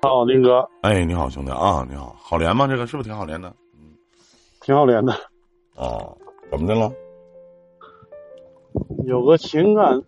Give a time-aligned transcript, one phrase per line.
[0.00, 2.68] 好，林哥，哎，你好，兄弟啊，你好，好连吗？
[2.68, 3.52] 这个是不是挺好连的？
[3.74, 3.90] 嗯
[4.60, 5.12] 挺好连的。
[5.74, 6.16] 哦，
[6.50, 6.90] 怎么的了？
[9.06, 10.00] 有个情感，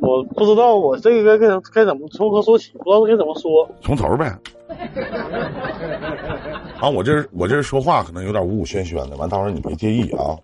[0.00, 3.68] 我不知道我这个该该该怎么从何说起，不知道该怎么说。
[3.80, 4.38] 从头呗。
[6.80, 10.38] 啊，我这我这说话可能有点五五喧喧的，完到时候你别介意啊。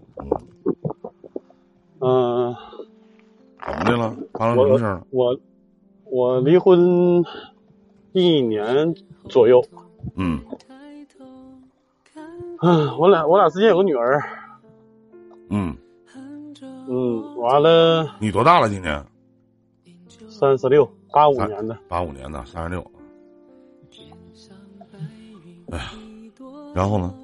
[2.01, 2.57] 嗯。
[3.65, 4.17] 怎么的了？
[4.33, 5.01] 发生什么事儿？
[5.11, 5.39] 我
[6.05, 7.23] 我离婚
[8.13, 8.95] 一年
[9.29, 9.65] 左右。
[10.17, 10.41] 嗯。
[12.59, 14.23] 啊，我俩我俩之间有个女儿。
[15.49, 15.77] 嗯。
[16.89, 18.17] 嗯，完了。
[18.21, 18.69] 你多大了？
[18.69, 19.05] 今年？
[20.29, 21.79] 三十六，八五年的。
[21.89, 22.91] 八五年的，三十六。
[25.71, 25.93] 哎呀，
[26.75, 27.15] 然后呢？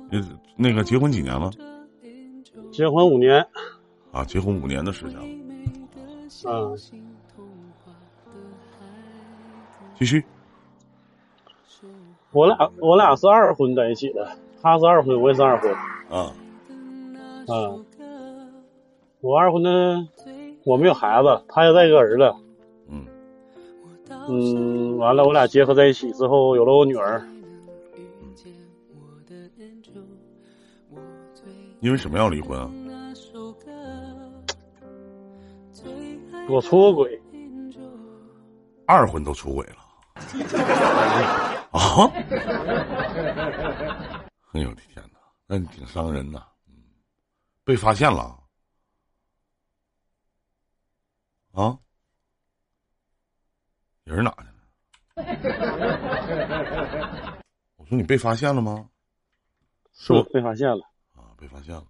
[0.56, 1.50] 那个结婚几年了？
[2.70, 3.45] 结婚五年。
[4.12, 5.25] 啊，结婚五年的时间了。
[6.45, 6.78] 嗯。
[9.98, 10.25] 继续。
[12.33, 14.28] 我俩我俩是二婚在一起的，
[14.61, 15.73] 他是二婚，我也是二婚。
[16.11, 16.33] 啊。
[17.48, 17.75] 啊。
[19.20, 20.09] 我二婚呢，
[20.65, 22.34] 我没有孩子，他也带一个儿子。
[22.89, 23.06] 嗯。
[24.28, 27.27] 嗯，完了，我俩结合在一起之后，有了我女儿。
[31.81, 32.70] 因为什么要离婚啊？
[36.48, 37.20] 我出过轨，
[38.87, 39.77] 二婚都出轨了。
[41.77, 42.08] 啊！
[44.52, 46.46] 哎呦我的天哪，那你挺伤人呐。
[46.69, 46.74] 嗯
[47.64, 48.42] 被发现了。
[51.52, 51.78] 啊？
[54.04, 54.54] 人哪去了？
[57.77, 58.88] 我说你被发现了吗？
[59.92, 60.80] 是我被发现了
[61.14, 61.34] 啊。
[61.38, 61.84] 被发现了，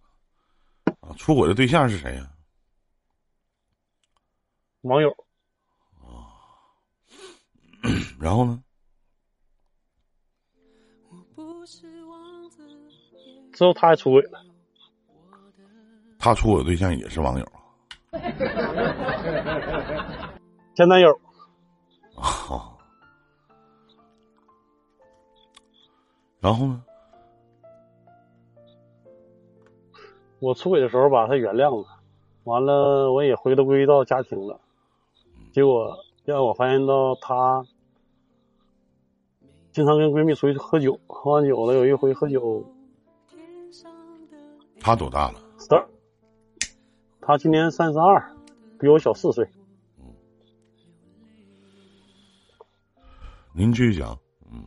[1.00, 1.12] 啊！
[1.18, 2.32] 出轨的对象是谁呀？
[4.82, 5.10] 网友。
[6.00, 6.32] 啊，
[8.18, 8.62] 然后呢？
[13.56, 14.38] 之后他还出轨了。
[16.18, 17.46] 他出轨对象也是网友。
[20.74, 21.10] 前男友。
[22.16, 22.76] 啊。
[26.38, 26.82] 然后呢？
[30.38, 31.86] 我出轨的时候吧他原谅了，
[32.44, 34.60] 完了我也回了归到家庭了，
[35.50, 37.64] 结果让我发现到他
[39.72, 42.62] 经常跟闺蜜出去喝酒，喝完酒了有一回喝酒，
[44.86, 45.40] 他多大了？
[45.58, 45.84] 十二，
[47.20, 48.24] 他今年三十二，
[48.78, 49.44] 比我小四岁。
[49.98, 50.14] 嗯
[53.52, 54.16] 您继续讲，
[54.48, 54.64] 嗯，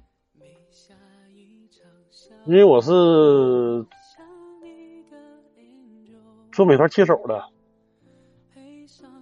[2.44, 2.92] 因为我是。
[6.52, 7.42] 做美团骑手的，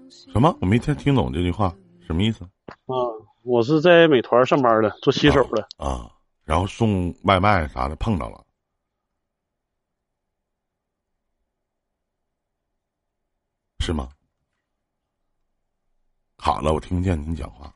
[0.10, 0.58] 什么？
[0.60, 1.76] 我没听听懂这句话，
[2.08, 2.44] 什么意思？
[2.66, 2.96] 啊，
[3.44, 6.10] 我是在美团上班的，做骑手的啊。
[6.44, 8.44] 然后送外卖啥的碰到了，
[13.80, 14.10] 是吗？
[16.38, 17.72] 卡了，我听不见您讲话。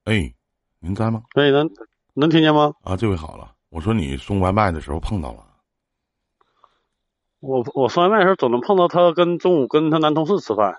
[0.04, 0.34] 哎。
[0.82, 1.22] 您在吗？
[1.34, 1.68] 对，能
[2.14, 2.72] 能听见吗？
[2.84, 3.54] 啊，这回好了。
[3.68, 5.46] 我说你送外卖的时候碰到了。
[7.40, 10.72] 我我送外卖的时候总能碰到他跟中午跟他男同事吃饭。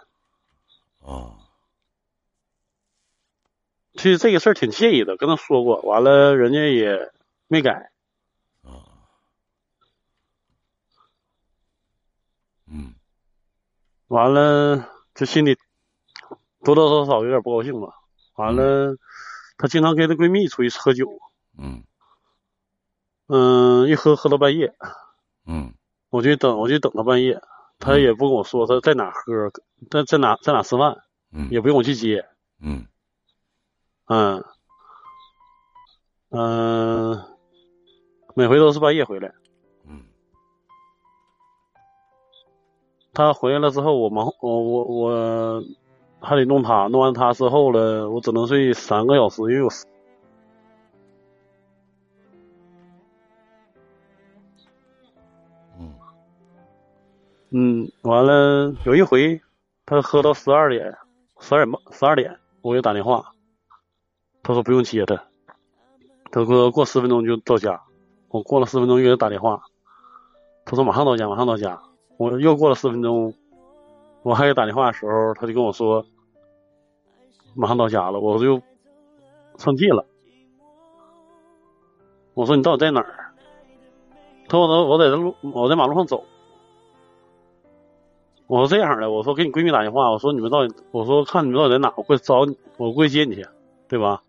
[1.02, 1.38] 啊。
[3.94, 7.12] 其实这个事儿挺介意的，跟他说过，完了人家也
[7.47, 7.91] 没改。
[8.63, 8.85] 啊。
[12.68, 12.96] 嗯。
[14.07, 15.57] 完了，就心里
[16.63, 17.90] 多多少少有点不高兴吧。
[18.35, 18.97] 完了。
[19.57, 21.06] 她经常跟她闺蜜出去喝酒，
[21.56, 21.84] 嗯，
[23.28, 24.73] 嗯，一喝喝到半夜，
[25.46, 25.75] 嗯，
[26.09, 27.40] 我就等，我就等到半夜，
[27.78, 29.52] 她也不跟我说她在哪喝，
[29.91, 32.25] 在在哪在哪吃饭，嗯，也不用我去接，
[32.59, 32.88] 嗯，
[34.14, 34.44] 嗯，
[36.32, 37.24] 嗯，
[38.36, 39.34] 每回都是半夜回来，
[39.86, 40.04] 嗯，
[43.14, 45.64] 她回来了之后，我忙，我我我。
[46.24, 49.72] 还得弄他，弄完他之后了，我只能睡三个小时，因为我，
[55.80, 55.96] 嗯，
[57.50, 59.41] 嗯，完了有一回，
[59.84, 60.96] 他喝到十二点，
[61.40, 63.31] 十二点半，十二点，我给他打电话，
[64.43, 65.23] 他说不用接他，
[66.32, 67.82] 他说过十分钟就到家，
[68.29, 69.61] 我过了十分钟又给他打电话，
[70.66, 71.82] 他说马上到家，马上到家，
[72.17, 73.34] 我又过了十分钟。
[74.23, 76.05] 我还给打电话的时候，他就跟我说，
[77.55, 78.61] 马上到家了，我就
[79.58, 80.05] 生气了。
[82.35, 83.34] 我说你到底在哪儿？
[84.47, 86.23] 他说我我在这路，我在马路上走。
[88.46, 93.44] 我说这样的，我说给你闺蜜打电话，我说你们到底，我说看你们到底在哪，我过去找你，我过去接你去，
[93.87, 94.22] 对吧？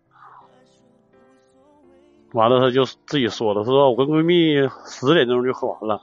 [2.33, 6.01] 完了，他就自己说了，她说我跟闺蜜十点钟就喝完了。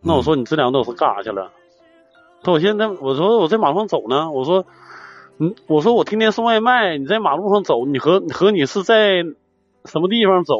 [0.00, 1.52] 那我说你这两个都是干啥去了？
[2.40, 4.30] 他说我现在我说我在马路上走呢。
[4.30, 4.64] 我说，
[5.38, 9.24] 嗯，我说我天天送外卖，你在马路上走，你和和你是在
[9.84, 10.54] 什么地方走，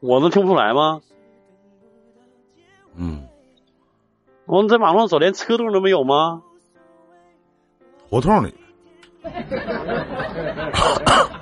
[0.00, 1.00] 我能听不出来吗？
[2.96, 3.26] 嗯，
[4.46, 6.42] 我说你在马路上走，连车洞都没有吗？
[8.08, 8.54] 胡同里。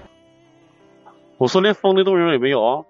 [1.39, 2.85] 我说连风的动静也没有。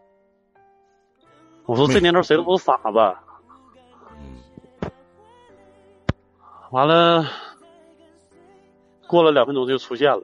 [1.67, 2.99] 我说这年头谁都不是傻子。
[2.99, 4.91] 嗯
[6.71, 7.25] 完了，
[9.07, 10.23] 过了两分钟就出现了。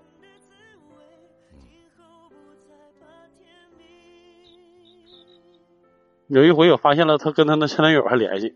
[6.27, 8.55] 有一回我发现了她跟她那前男友还联系，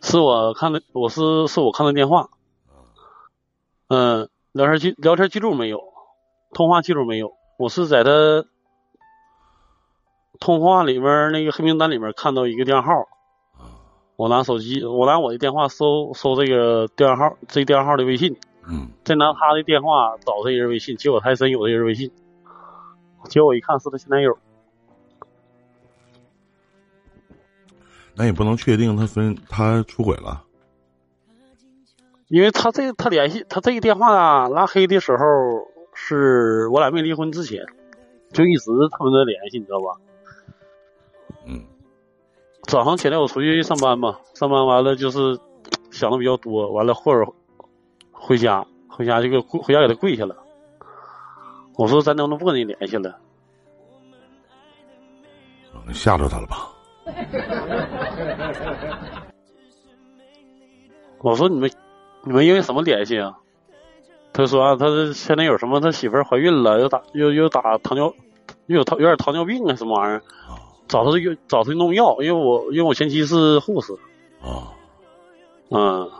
[0.00, 2.30] 是我看的，我是是我看的电话，
[3.88, 5.82] 嗯，聊天记聊天记录没有，
[6.54, 8.44] 通话记录没有，我是在他
[10.38, 13.08] 通话里面那个黑名单里面看到一个电话号。
[14.16, 18.34] 我拿手机，我拿我的电话搜搜这个电话号，这电话号的微信，
[18.66, 22.10] 嗯再拿他的电话找这人微信，结果他还真有这人微信，
[23.28, 24.38] 结果我一看是他前男友，
[28.14, 30.44] 那也不能确定他分他出轨了。
[32.28, 37.64] 因为他这他联系他这个电话啊拉黑的时候是我俩没离婚之前，
[38.30, 39.98] 就一直他们在联系，你知道吧？
[41.46, 41.64] 嗯
[42.64, 45.38] 早上起来我出去上班嘛，上班完了就是
[45.90, 47.32] 想的比较多，完了或者
[48.12, 50.36] 回家，回家就给回家给他跪下了。
[51.76, 53.18] 我说咱能不能不跟你联系了？
[55.86, 56.72] 嗯吓着他了吧？
[61.20, 61.70] 我说你们
[62.24, 63.38] 你们因为什么联系啊？
[64.36, 68.12] 他说啊，他的前男友什么，他媳妇儿怀孕了，又打又又打糖尿，
[68.66, 70.22] 又有糖有点糖尿病啊，什么玩意儿？
[70.88, 73.94] 找他又找他去弄药，因为我因为我前妻是护士，
[74.42, 74.76] 啊，
[75.70, 76.10] 嗯，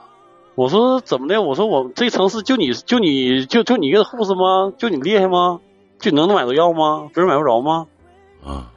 [0.55, 1.43] 我说怎么的？
[1.43, 4.73] 我说我这城市就你就你就就你一个护士吗？
[4.79, 5.61] 就你厉害吗？
[5.99, 7.11] 就你能买到药吗？
[7.15, 7.87] 别人买不着吗？
[8.43, 8.73] 啊，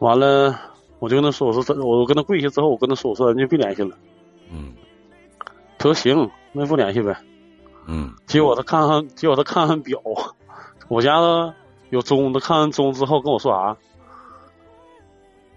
[0.00, 0.54] 完了，
[0.98, 3.96] 我就跟他说，我说这我跟他跪下之后，我跟他说，我说咱就别联系了。
[4.52, 4.79] 嗯他
[5.80, 7.16] 说行，那不联系呗。
[7.86, 10.00] 嗯结果他看看，结果他看看表，
[10.88, 11.54] 我家呢
[11.88, 13.76] 有钟，他看完钟之后跟我说啥？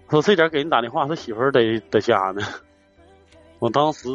[0.08, 2.42] 他说这点给人打电话，他媳妇儿在在家呢。
[3.58, 4.08] 我当时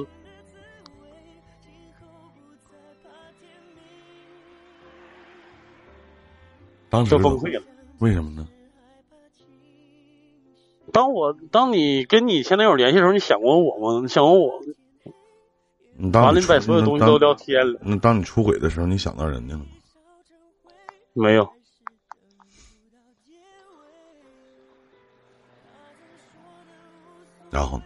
[6.90, 7.64] 当时就崩溃了。
[8.00, 8.48] 为什么呢？
[10.92, 14.00] 当我当你跟你前男友联系的时候，你想过我吗？
[14.02, 14.62] 你想过我？
[16.02, 19.66] 你当完了，你把所有东西都聊天了，那当你出轨的时候，你想到人家了吗？
[21.14, 21.50] 没有？
[27.50, 27.84] 然后呢？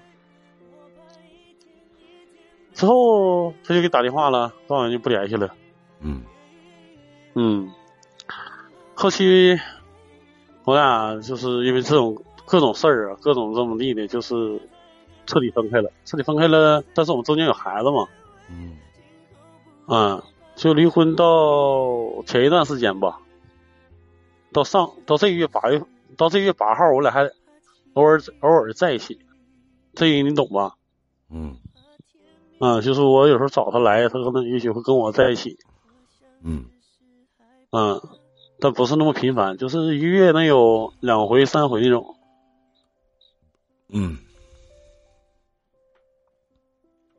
[2.74, 5.50] 之后他就给打电话了，当然就不联系了。
[6.01, 6.21] 嗯
[7.33, 7.71] 嗯，
[8.94, 9.57] 后期
[10.65, 14.62] 我俩就是因为这种各种事儿啊，各种这么地的，就是
[15.25, 16.84] 彻底分开了，彻底分开了。
[16.94, 18.08] 但是我们中间有孩子嘛，
[18.50, 18.77] 嗯
[19.88, 20.24] 嗯，
[20.56, 23.20] 就离婚到前一段时间吧，
[24.51, 25.82] 到上到这个月八月，
[26.18, 27.24] 到这个月八号，我俩还
[27.94, 29.20] 偶尔偶尔在一起，
[29.94, 30.75] 这个你懂吧？
[31.30, 31.58] 嗯。
[32.60, 35.58] 啊，就是我有时候找他来，他可能也许会跟我在一起，
[36.44, 36.65] 嗯。
[37.72, 38.00] 嗯，
[38.60, 42.15] 但不是那么频繁，就是一个月能有两回三回那种。
[43.89, 44.18] 嗯，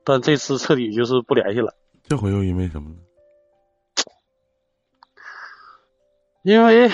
[0.04, 2.96] 但这次彻底就是不联系了，这回又因为什么呢？
[6.42, 6.90] 因为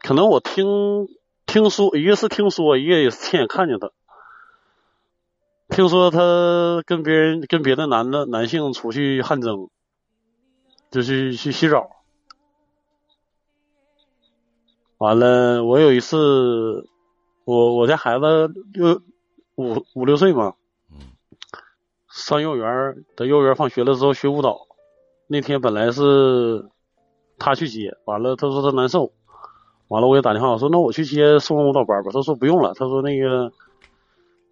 [0.00, 1.08] 可能我听
[1.46, 3.90] 听说，一个是听说，一个也是亲眼看见他。
[5.70, 9.70] 听说他跟别人跟别的男的男性出去汗蒸，
[10.90, 11.96] 就去去洗澡。
[14.98, 16.86] 完了，我有一次，
[17.44, 19.00] 我我家孩子六
[19.54, 20.59] 五五六岁嘛，嗯
[22.20, 24.66] 上幼儿园，在幼儿园放学了之后学舞蹈。
[25.26, 26.68] 那天本来是
[27.38, 29.12] 他去接，完了他说他难受，
[29.88, 32.10] 完了我给打电话，我说那我去接送舞蹈班吧。
[32.12, 33.52] 他说不用了，他说那个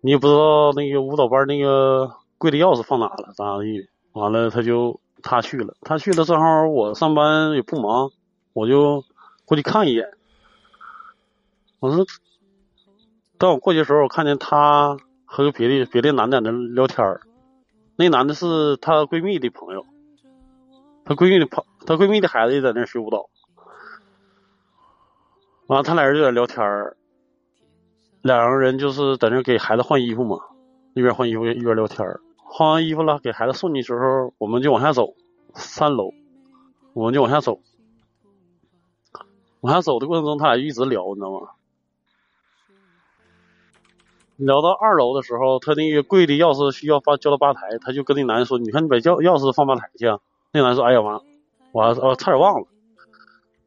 [0.01, 3.89] 你也不知道那个舞蹈班那个柜的钥匙放哪了，咋的？
[4.13, 8.11] 完了他就他去了，他去了正好我上班也不忙，
[8.53, 9.05] 我就
[9.45, 10.09] 过去看一眼。
[11.81, 12.05] 我说
[13.37, 17.21] 当我过去的时候，我看见他和别的别的男的在那聊天儿，
[18.01, 19.85] 那男的是她闺蜜的朋友，
[21.05, 23.29] 她闺蜜的朋，她闺蜜的孩子也在那学舞蹈。
[25.67, 26.97] 完了，他俩人就在聊天儿，
[28.23, 30.39] 两个人就是在那给孩子换衣服嘛，
[30.95, 32.21] 一边换衣服一边聊天儿。
[32.37, 35.15] 换完衣服了，给孩子送去的时候，我们就往下走，
[35.55, 36.13] 三楼，
[36.95, 37.59] 我们就往下走。
[39.61, 41.49] 往下走的过程中，他俩一直聊，你知道吗？
[44.39, 50.07] 聊到二楼的时候，他那个柜的钥匙需要放交到吧台，他就跟那男的说：“你看，你把钥钥匙放吧台去。”
[50.53, 51.21] 那男的说：“哎呀妈，
[51.73, 52.67] 我我差点忘了。”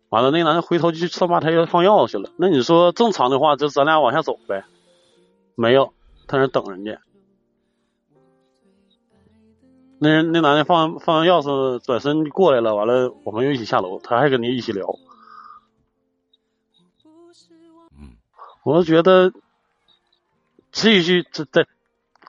[0.09, 2.29] 完了，那男的回头就去上吧台要放钥匙去了。
[2.37, 4.65] 那你说正常的话，就咱俩往下走呗。
[5.55, 5.93] 没有，
[6.27, 6.99] 他那等人家。
[9.99, 12.75] 那人那男的放放完钥匙，转身过来了。
[12.75, 14.87] 完了，我们又一起下楼，他还跟你一起聊。
[17.99, 18.17] 嗯，
[18.63, 19.31] 我就觉得
[20.71, 21.67] 继续这这，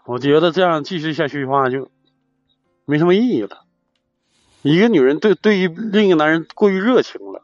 [0.04, 1.90] 我觉得这样继续下去的话就
[2.84, 3.64] 没什么意义了。
[4.62, 7.42] 一个女人对对于另一个男人过于热情了。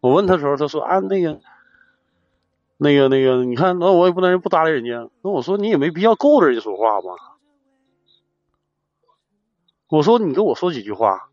[0.00, 1.40] 我问他时候，他说啊那个
[2.76, 5.08] 那个那个，你看那我也不能不搭理人家。
[5.22, 7.38] 那我说你也没必要够着人家说话吧。
[9.88, 11.30] 我说你跟我说几句话。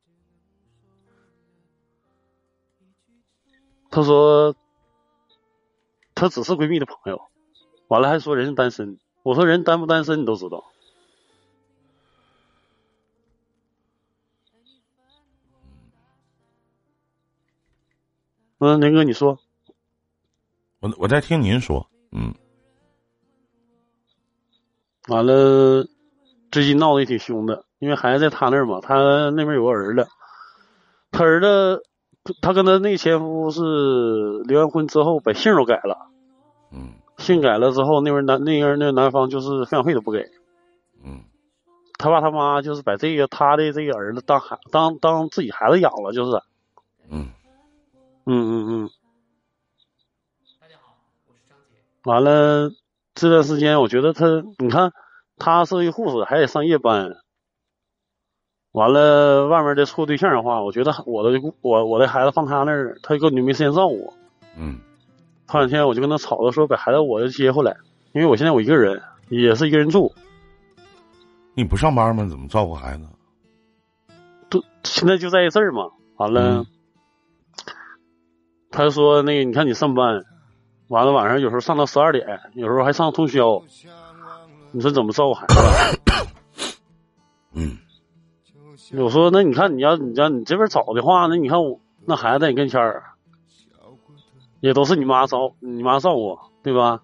[3.89, 4.55] 他说
[6.13, 7.30] 他只是闺蜜的朋友，
[7.91, 8.97] 完了还说人家单身。
[9.21, 10.63] 我说人单不单身你都知道。
[18.59, 19.39] 嗯，林哥你说，
[20.79, 22.33] 我我在听您说，嗯，
[25.09, 25.85] 完了，
[26.49, 28.95] 最近闹得也挺凶的，因为孩子在他那儿嘛，他
[29.31, 30.07] 那边有个儿子，
[31.11, 31.83] 他儿子
[32.41, 36.07] 他跟他那前夫是离完婚之后把姓都改了，
[36.71, 40.29] 嗯姓改了之后，那边男那边那男方就是抚养费都不给，
[41.03, 41.23] 嗯
[41.97, 46.41] 他爸他妈就是把这个他的这个儿子当孩当当自己孩子养了，就是，
[47.09, 47.29] 嗯
[48.25, 48.89] 嗯嗯嗯。
[52.03, 52.71] 完了，
[53.13, 54.25] 这段时间我觉得他，
[54.57, 54.91] 你看
[55.37, 57.17] 他是一护士，还得上夜班。
[58.71, 64.11] 完了，外面的处对象的话，我觉得我的我我的孩子放他那儿，他根本就没时间照顾。
[64.57, 64.79] 嗯
[65.51, 67.75] 头两天我就跟他吵着说，把孩子我就接回来，
[68.13, 70.13] 因为我现在我一个人，也是一个人住，
[71.53, 72.25] 你不上班吗？
[72.29, 73.05] 怎么照顾孩子？
[74.49, 75.89] 都现在就在这儿嘛。
[76.17, 76.65] 完了，嗯
[78.69, 80.23] 他说那个，你看你上班，
[80.87, 83.61] 完了晚上有时候上到十二点，有时候还上通宵，
[84.71, 85.55] 你说怎么照顾孩子？
[87.53, 87.77] 嗯
[88.93, 93.03] 我说那你看你要你要你这边找的话，那你看我那孩子在你跟前儿，
[94.61, 97.03] 也都是你妈照你妈照顾，对吧？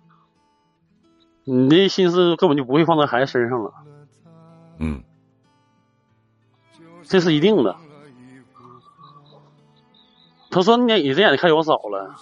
[1.43, 3.73] 你的心思根本就不会放在孩子身上了，
[4.79, 5.03] 嗯
[7.03, 7.75] 这是一定的。
[10.49, 12.15] 他说你你这眼睛看我早了，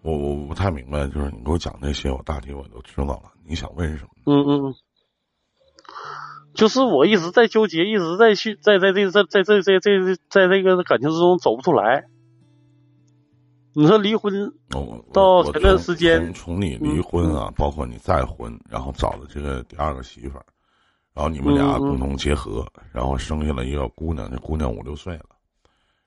[0.00, 3.32] 我我我不太明白，就是你给我讲这些，我大体我都知道了。
[3.44, 4.10] 你想问什么？
[4.24, 4.74] 嗯嗯嗯，
[6.54, 9.90] 就是我一直在纠结，一直在去在在这在在在在在
[10.28, 12.04] 在这个感情之中走不出来。
[13.72, 20.46] 你说离婚，我我到前段时间从从你离婚啊，包括你再婚，然后找的这个第二个媳妇儿，
[21.12, 25.30] 然后你们俩共同结合，然后生下了一个姑娘，这姑娘五六岁了，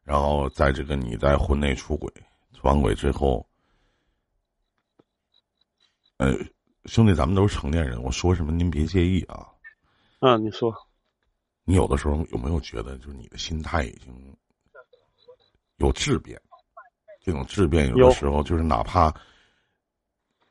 [0.06, 2.10] 然后在这个你在婚内出轨，
[2.62, 3.46] 完轨之后，
[6.20, 6.34] 呃，
[6.86, 9.46] 兄弟，咱们都是成年人，我说什么您别介意啊。
[10.20, 10.74] 啊，你说，
[11.64, 14.36] 你有的时候有没有觉得，就是你的心态已经
[15.78, 16.42] 有质变？
[17.22, 18.08] 这种质变有有。
[18.10, 19.14] 的时候就是哪怕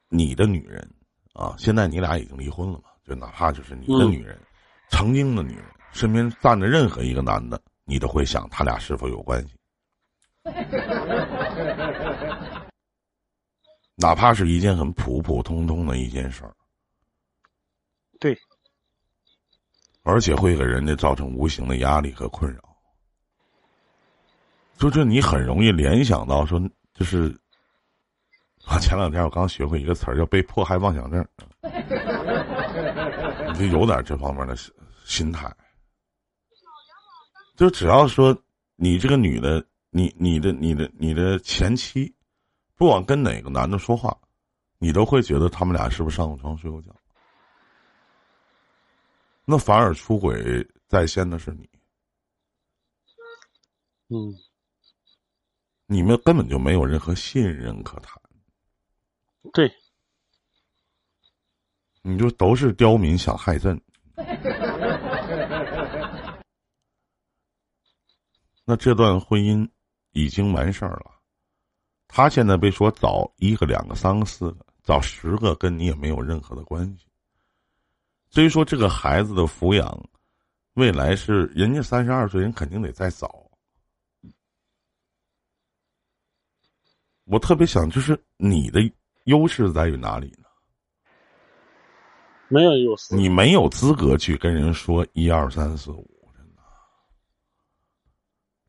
[0.09, 0.89] 你的女人
[1.33, 4.11] 啊，现在你俩已经离婚了嘛，就哪怕就是你的嗯。
[4.11, 4.39] 女人，
[4.91, 9.55] 曾经的女人，身边站着任何一个男的，你都会想他俩是否有关系。
[13.99, 16.55] 哪怕是一件很普普通通的一件事儿，
[18.21, 18.39] 对，
[20.07, 22.61] 而且会给人家造成无形的压力和困扰。
[24.79, 26.61] 就是，你很容易联想到说，
[26.95, 27.37] 就是
[28.65, 31.27] 啊，前两天我刚学会一个词儿，叫被迫害妄想症，
[33.53, 34.73] 你就有点这方面的心
[35.05, 35.53] 心态。
[37.57, 38.37] 就只要说
[38.77, 42.15] 你这个女的，你你的你的你的前妻，
[42.77, 44.17] 不管跟哪个男的说话，
[44.79, 46.95] 你都会觉得他们俩是不是上过床睡过觉？
[49.47, 51.71] 那反而出轨在先的是你。
[54.09, 54.35] 嗯
[55.87, 58.21] 你们根本就没有任何信任可谈。
[59.53, 59.73] 对，
[62.03, 63.81] 你就都是刁民想害朕。
[68.65, 69.69] 那这段婚姻
[70.11, 71.13] 已经完事儿了。
[72.09, 77.07] 他现在被说找一个、两个、三个、四个，找十个跟你也没有任何的关系。
[78.31, 80.09] 所以说，这个孩子的抚养，
[80.75, 83.49] 未来是人家三十二岁人肯定得再找。
[87.25, 88.81] 我特别想，就是你的
[89.25, 90.45] 优势在于哪里呢？
[92.49, 96.63] 没有优势，你没有资格去跟人说一二三四五，真的，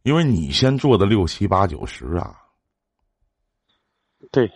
[0.01, 2.35] 因为你先做的六七八九十啊。
[4.31, 4.51] 对，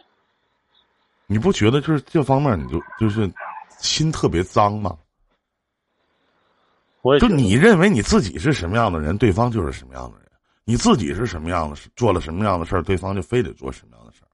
[1.27, 3.31] 你不觉得就是这方面你就就是
[3.81, 4.97] 心特别脏吗？
[7.01, 10.27] 我就你认为你自己是什么样的人，对方就是什么样的人。
[10.63, 14.29] 你自己是什么样的，做了什么样的事儿，对方就非得做什么样的事儿。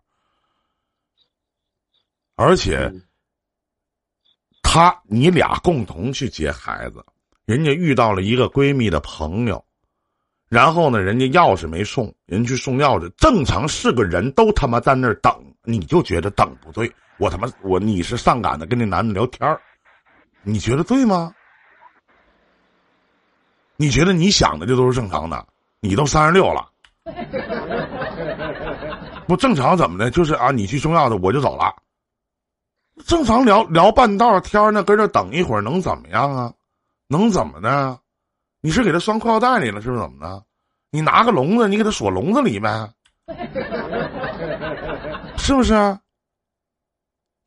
[2.35, 2.91] 而且，
[4.61, 7.03] 他你俩共同去接孩子，
[7.45, 9.63] 人家遇到了一个闺蜜的朋友，
[10.49, 13.09] 然后呢，人家钥匙没送，人去送钥匙。
[13.17, 16.93] 正常是个人都他妈在那儿等，你就觉得等不对。
[17.17, 19.59] 我他妈我你是上赶的跟那男的聊天儿，
[20.43, 21.33] 你觉得对吗？
[23.75, 25.45] 你觉得你想的这都是正常的？
[25.79, 26.67] 你都三十六了，
[29.27, 30.09] 不正常怎么的？
[30.09, 31.75] 就是啊，你去送药的，我就走了。
[33.05, 36.51] 正常聊聊半道天儿呢，跟这等一会儿能怎么样啊？
[37.07, 37.99] 能怎么的？
[38.61, 40.43] 你是给他拴裤腰带里了，是不是怎么的？
[40.89, 42.89] 你拿个笼子，你给他锁笼子里呗，
[45.37, 45.73] 是不是？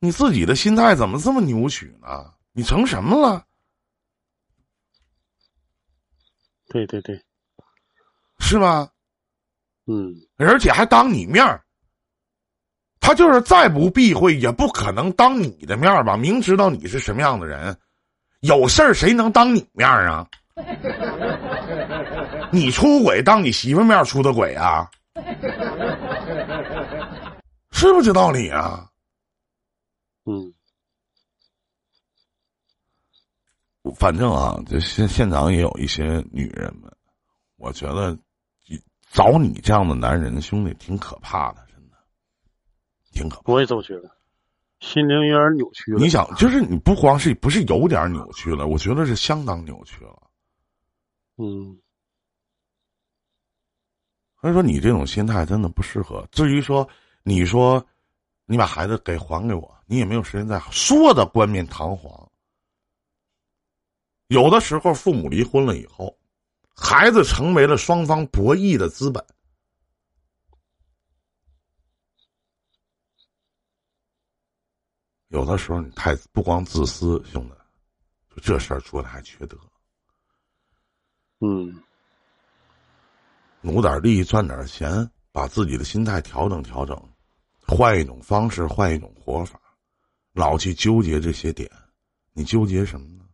[0.00, 2.32] 你自己的心态怎么这么扭曲呢？
[2.52, 3.44] 你成什么了？
[6.68, 7.22] 对对对。
[8.38, 8.88] 是吧？
[9.86, 11.62] 嗯，而且还当你面儿，
[13.00, 16.16] 他就是再不避讳，也不可能当你的面儿吧？
[16.16, 17.76] 明知道你是什么样的人，
[18.40, 20.26] 有事儿谁能当你面儿啊？
[22.52, 24.90] 你出轨当你媳妇面出的轨啊？
[27.72, 28.86] 是不是这道理啊？
[30.24, 30.54] 嗯，
[33.96, 36.90] 反正啊，这现现场也有一些女人们，
[37.56, 38.18] 我觉得。
[39.12, 41.96] 找你这样的男人，兄弟挺可怕的，真的，
[43.10, 43.52] 挺可怕。
[43.52, 44.08] 我也这么觉得，
[44.78, 45.98] 心灵有点扭曲了。
[45.98, 50.30] 你想，就是你不光是不是有点扭曲了，我觉得是相当扭曲了。
[51.38, 51.76] 嗯，
[54.40, 56.24] 所以说你这种心态真的不适合。
[56.30, 56.88] 至于说，
[57.24, 57.84] 你说
[58.50, 62.28] 你把孩子给还给我，你也没有时间再说的冠冕堂皇。
[64.26, 66.18] 有的时候，父母离婚了以后。
[66.74, 69.24] 孩子成为了双方博弈的资本。
[75.28, 77.54] 有的时候你太不光自私，兄弟，
[78.34, 79.56] 就这事儿做的还缺德。
[81.38, 81.80] 嗯，
[83.60, 87.00] 努点力赚点钱，把自己的心态调整调整，
[87.70, 89.60] 换一种方式，换一种活法，
[90.32, 91.70] 老去纠结这些点，
[92.32, 93.24] 你纠结什么呢？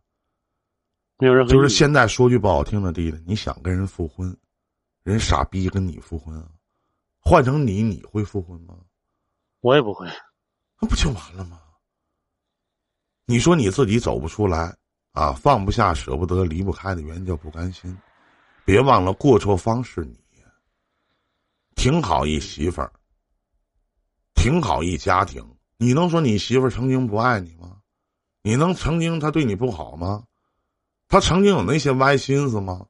[1.17, 4.37] 没有任何就是现在说句不好听的，弟弟，你想跟人复婚，
[5.01, 6.47] 人傻逼跟你复婚啊？
[7.19, 8.77] 换成你，你会复婚吗？
[9.61, 10.07] 我也不会，
[10.79, 11.59] 那不就完了吗？
[13.25, 14.77] 你说你自己走不出来
[15.13, 17.97] 啊，放不下、舍不得、离不开的原因叫不甘心。
[18.63, 20.15] 别忘了，过错方是你，
[21.75, 22.93] 挺好一媳妇儿，
[24.47, 25.45] 挺好一家庭。
[25.75, 27.79] 你能说你媳妇儿曾经不爱你吗？
[28.43, 30.23] 你能曾经她对你不好吗？
[31.09, 32.85] 她曾经有那些歪心思吗？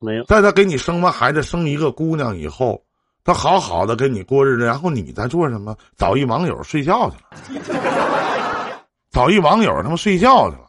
[0.00, 0.24] 没有。
[0.24, 2.84] 在她给你生完孩子，生一个姑娘以后，
[3.22, 5.76] 她好好的跟你过日子，然后你在做什么？
[5.96, 7.16] 找一网友睡觉去
[7.54, 10.68] 了，找一网友他妈睡觉去了。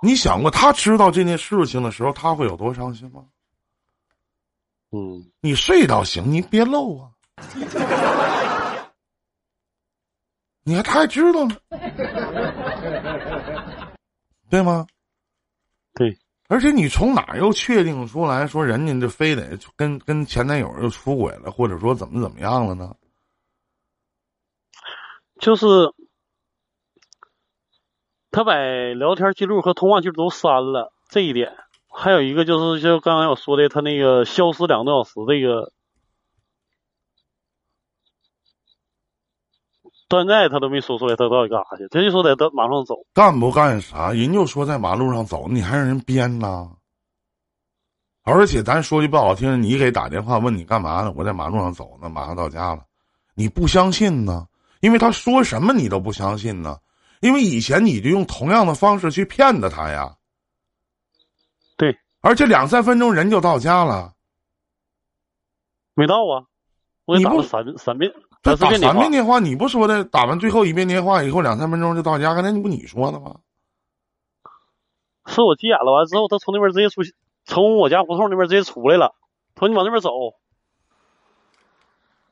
[0.00, 3.26] 你想过他知道这件事情的时候，他会有多伤心吗？
[4.94, 7.10] 嗯，你睡倒行，你别漏啊。
[10.62, 11.56] 你还太知道了，
[14.48, 14.86] 对吗？
[15.94, 16.16] 对，
[16.48, 22.94] 而且你从哪又确定出来说人家就非得跟跟前男友又出轨了，或者说怎么怎么样了呢？
[25.40, 25.66] 就是
[28.30, 28.54] 他把
[28.96, 31.52] 聊天记录和通话记录都删了，这一点。
[31.96, 35.72] 还有一个就是，就刚才我说的，他那个消失两个多小时这个。
[40.10, 41.88] 现在他都没说出来，他到底干啥去？
[41.88, 44.12] 他就说在马路上走，干不干啥？
[44.12, 46.70] 人就说在马路上走，你还让人编呢？
[48.22, 51.12] 而且咱说句不好听，你给打电话问你干嘛呢？
[51.16, 52.82] 我在马路上走呢，马上到家了。
[53.34, 54.46] 你不相信呢？
[54.80, 56.78] 因为他说什么你都不相信呢？
[57.20, 60.14] 因为以前你就用同样的方式去骗的他呀。
[62.24, 64.14] 对，而且两三分钟人就到家了。
[65.94, 66.46] 没到啊，
[67.04, 69.38] 我给打了三三遍，打三遍电话。
[69.38, 73.36] 你不说的，打完最后一遍电话以后两三分钟就到家，刚才你不你说的吗？
[75.26, 77.02] 是我急眼了，完之后他从那边直接出，
[77.44, 79.14] 从我家胡同那边直接出来了，
[79.54, 80.10] 他说你往那边走。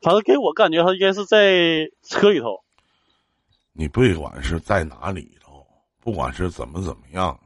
[0.01, 2.65] 反正给我感觉他应该是在车里头。
[3.73, 5.65] 你不管是在哪里头，
[6.01, 7.39] 不管是怎么怎么样，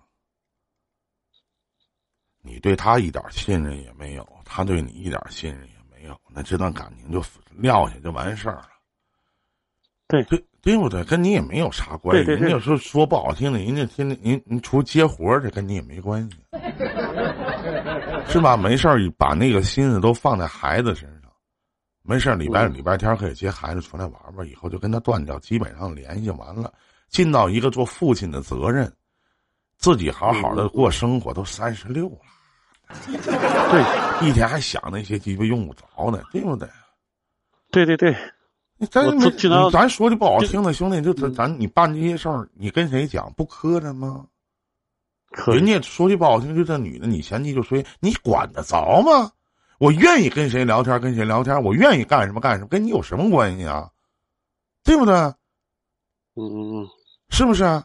[2.47, 8.69] 你对他一点信任也没有，他对你一点信任也没有，那这段感情就撂下就完事儿了。
[10.09, 11.03] 对对对不对？
[11.03, 12.31] 跟你也没有啥关系。
[12.31, 16.39] 人家说说不好听的，人家天天您您除接活这，跟你也没关系，
[18.31, 18.57] 是吧？
[18.57, 21.33] 没事儿，把那个心思都放在孩子身上。
[22.03, 26.73] 没事儿，礼拜礼拜天可以接孩子出来玩玩，以后就跟他断掉基本上联系，完了，
[27.09, 28.93] 尽到一个做父亲的责任，
[29.77, 31.35] 自己好好的过生活。
[31.35, 32.19] 都三十六了，
[33.03, 36.69] 对，一天还想那些鸡巴用不着呢，对不对？
[37.71, 38.17] 对对对，
[38.91, 39.31] 咱没
[39.71, 44.25] 咱说句不好听的，兄弟，就咱咱你办这些事儿，你跟谁讲不磕碜吗？
[45.47, 49.31] 人家说句不好听，就这女的，你前妻就说你管得着吗？
[49.79, 53.91] 我愿意跟谁聊天跟谁聊天，我愿意干什么干什么，跟你有什么关系啊？
[54.85, 55.15] 对不对？
[55.15, 55.35] 嗯
[56.37, 56.89] 嗯嗯，
[57.31, 57.83] 是不是？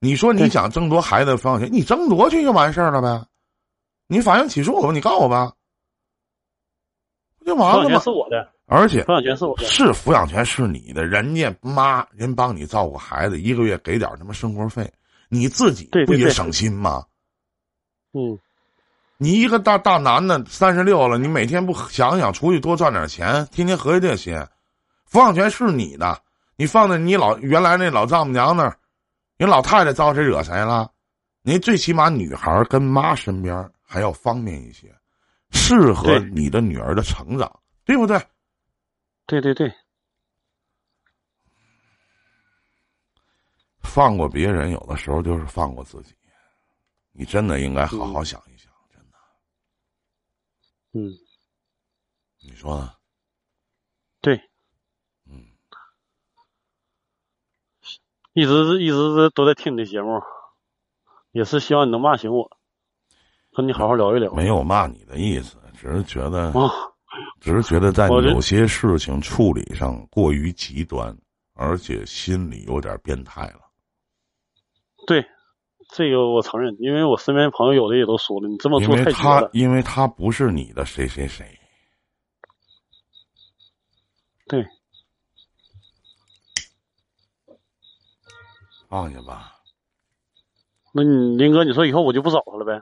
[0.00, 3.26] 你说你想争夺孩子的抚养权，你争夺去就完事儿了呗？
[4.10, 5.52] 你法院起诉我吧，你告我吧，
[7.38, 8.00] 不就完了吗？
[8.00, 14.92] 是我的，而且抚养权是我的，是抚养权是你的，人家妈人帮你照顾孩子，一个月给点什么生活费，
[15.28, 17.04] 你自己不也省心吗？
[18.12, 18.36] 嗯。
[19.16, 24.48] 你一个大大男的三十六了，你每天不想想出去多赚点钱，天天合计这些，
[25.08, 26.20] 抚养权是你的，
[26.56, 28.76] 你放在你老原来那老丈母娘那儿，
[29.38, 30.90] 你老太太招谁惹谁了？
[31.42, 34.96] 你最起码女孩跟妈身边还要方便一些，
[35.50, 38.24] 适合你的女儿的成长，对不对？
[39.26, 39.74] 对对对。
[43.80, 46.14] 放过别人，有的时候就是放过自己，
[47.10, 48.70] 你真的应该好好想一想。
[50.92, 51.10] 嗯，
[52.40, 52.94] 你说呢？
[54.20, 54.36] 对，
[55.24, 55.46] 嗯，
[58.34, 60.20] 一直一直都在听你的节目，
[61.32, 62.56] 也是希望你能骂醒我，
[63.52, 64.32] 和你好好聊一聊。
[64.34, 66.52] 没有骂你的意思，只是觉得，
[67.40, 71.16] 只是觉得在有些事情处理上过于极端，
[71.54, 73.60] 而且心里有点变态了。
[75.06, 75.24] 对。
[75.92, 79.50] 这个我承认，因为我身边朋友有的也都说了，你这么做太绝了。
[79.52, 81.44] 因为他不是你的谁谁谁。
[84.46, 84.64] 对。
[88.88, 89.56] 放下吧。
[90.92, 92.80] 那你林哥，你说以后我就不找他了呗？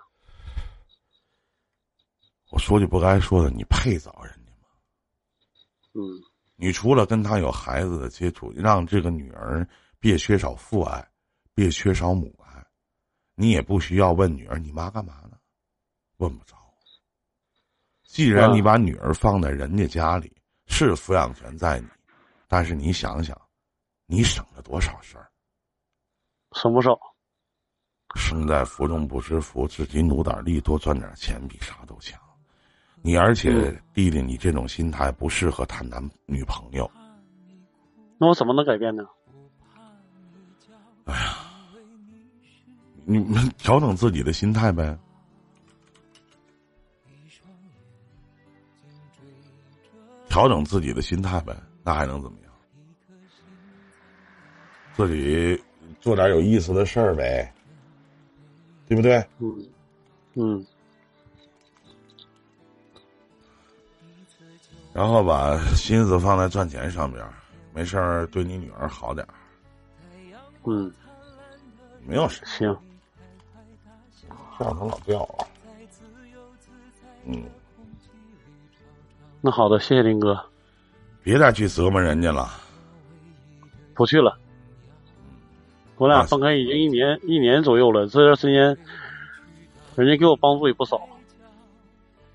[2.50, 4.68] 我说句不该说的，你配找人家吗？
[5.94, 6.00] 嗯。
[6.56, 9.66] 你除了跟他有孩子的接触，让这个女儿
[10.00, 11.08] 别缺少父爱，
[11.54, 12.66] 别缺少母爱。
[13.34, 15.38] 你也不需要问女儿你妈干嘛呢？
[16.16, 16.56] 问不着。
[18.02, 20.34] 既然你把女儿放在人家家里，
[20.66, 21.87] 是抚养权在你，
[22.48, 23.40] 但是你想想，
[24.06, 25.30] 你省了多少事儿？
[26.52, 26.98] 省不少。
[28.16, 32.18] 生在福中不知福，自己努点力，多赚点钱，比啥都强。
[33.08, 36.90] 你而且弟弟，你这种心态不适合谈男女朋友。
[38.18, 39.02] 那我怎么能改变呢？
[41.06, 41.38] 哎呀。
[43.06, 44.94] 你们调整自己的心态呗，
[50.28, 52.52] 调整自己的心态呗，那还能怎么样？
[54.92, 55.58] 自己
[55.98, 57.50] 做点有意思的事儿呗，
[58.86, 59.26] 对不对？
[59.38, 59.66] 嗯
[60.34, 60.66] 嗯。
[64.98, 67.24] 然后把心思放在赚钱上边，
[67.72, 69.32] 没事儿对你女儿好点儿。
[70.64, 70.92] 嗯，
[72.04, 72.42] 没有事。
[72.44, 72.76] 行。
[74.58, 75.46] 上头老掉了，
[77.26, 77.44] 嗯，
[79.40, 80.37] 那好的，谢谢林哥，
[81.22, 82.50] 别再去折磨人家了，
[83.94, 84.37] 不去了。
[85.96, 88.76] 我俩分开已经一年一年左右了，这段时间，
[89.94, 91.00] 人家给我帮助也不少，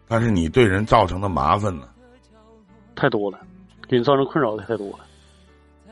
[0.08, 1.90] 但是你对人造成的麻烦呢，
[2.96, 3.40] 太多了，
[3.88, 5.00] 给你造成困扰的太多了。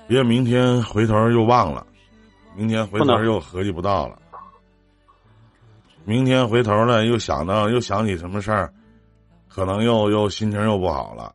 [0.08, 1.86] 别明天回头又忘了，
[2.56, 4.20] 明天回头又合计不到了。
[6.04, 8.74] 明天回头了，又想到又想起什么事儿，
[9.48, 11.34] 可能又又心情又不好了，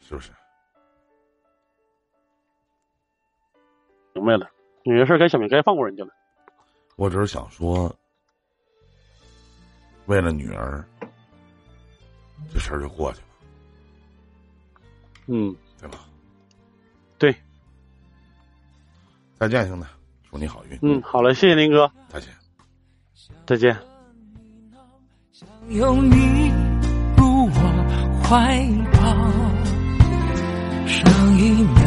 [0.00, 0.30] 是不是？
[4.12, 4.48] 明白了，
[4.84, 6.10] 有些事该想明该放过人家了。
[6.96, 7.94] 我只是想说，
[10.06, 10.84] 为了女儿，
[12.52, 13.26] 这事儿就过去了，
[15.28, 15.98] 嗯，对吧？
[17.18, 17.34] 对，
[19.38, 19.86] 再见，兄弟，
[20.30, 20.78] 祝你好运。
[20.82, 22.28] 嗯，好了，谢谢林哥，再见。
[23.46, 23.76] 再见。
[25.68, 26.48] 有你
[27.16, 29.00] 入我怀抱，
[30.86, 31.82] 上一秒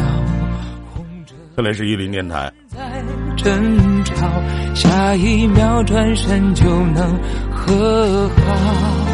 [0.94, 3.04] 红着这里是伊林电台，在
[3.36, 4.26] 争吵，
[4.74, 7.20] 下一秒转身就能
[7.52, 9.13] 和好。